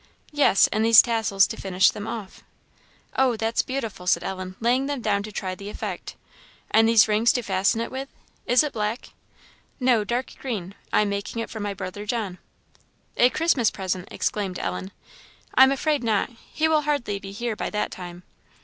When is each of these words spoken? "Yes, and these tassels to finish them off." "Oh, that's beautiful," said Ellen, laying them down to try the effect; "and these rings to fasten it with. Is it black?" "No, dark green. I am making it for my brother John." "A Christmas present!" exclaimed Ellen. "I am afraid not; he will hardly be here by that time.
"Yes, 0.31 0.65
and 0.73 0.83
these 0.83 1.03
tassels 1.03 1.45
to 1.45 1.55
finish 1.61 1.91
them 1.91 2.07
off." 2.07 2.41
"Oh, 3.15 3.37
that's 3.37 3.61
beautiful," 3.61 4.07
said 4.07 4.23
Ellen, 4.23 4.55
laying 4.59 4.87
them 4.87 4.99
down 4.99 5.21
to 5.21 5.31
try 5.31 5.53
the 5.53 5.69
effect; 5.69 6.15
"and 6.71 6.89
these 6.89 7.07
rings 7.07 7.31
to 7.33 7.43
fasten 7.43 7.79
it 7.81 7.91
with. 7.91 8.09
Is 8.47 8.63
it 8.63 8.73
black?" 8.73 9.09
"No, 9.79 10.03
dark 10.03 10.33
green. 10.39 10.73
I 10.91 11.01
am 11.01 11.09
making 11.09 11.39
it 11.39 11.51
for 11.51 11.59
my 11.59 11.75
brother 11.75 12.07
John." 12.07 12.39
"A 13.15 13.29
Christmas 13.29 13.69
present!" 13.69 14.07
exclaimed 14.09 14.57
Ellen. 14.57 14.89
"I 15.53 15.61
am 15.61 15.71
afraid 15.71 16.03
not; 16.03 16.31
he 16.51 16.67
will 16.67 16.81
hardly 16.81 17.19
be 17.19 17.31
here 17.31 17.55
by 17.55 17.69
that 17.69 17.91
time. 17.91 18.23